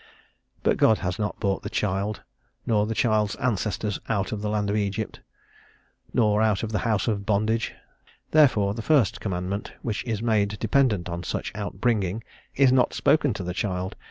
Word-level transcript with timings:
But 0.63 0.77
God 0.77 0.97
has 1.05 1.19
not 1.19 1.39
brought 1.39 1.61
the 1.61 1.69
child, 1.69 2.23
nor 2.65 2.87
the 2.87 2.95
child's 2.95 3.35
ancestors, 3.35 3.99
out 4.09 4.31
of 4.31 4.41
the 4.41 4.49
land 4.49 4.71
of 4.71 4.75
Egypt, 4.75 5.19
nor 6.11 6.41
out 6.41 6.63
of 6.63 6.71
the 6.71 6.79
house 6.79 7.07
of 7.07 7.23
bondage: 7.23 7.75
therefore 8.31 8.73
the 8.73 8.81
first 8.81 9.21
commandment, 9.21 9.73
which 9.83 10.03
is 10.05 10.23
made 10.23 10.57
dependent 10.57 11.07
on 11.07 11.21
such 11.21 11.51
out 11.53 11.79
bringing, 11.79 12.23
is 12.55 12.71
not 12.71 12.95
spoken 12.95 13.31
to 13.35 13.43
the 13.43 13.53
child. 13.53 13.95